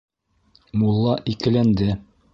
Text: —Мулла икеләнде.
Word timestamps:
—Мулла 0.83 1.13
икеләнде. 1.35 1.91